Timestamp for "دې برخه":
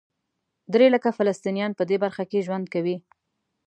1.89-2.23